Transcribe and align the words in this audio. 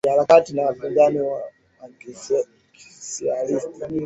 harakati 0.09 0.53
na 0.53 0.65
wapinzani 0.65 1.19
wa 1.19 1.49
kisosialisti 1.97 3.71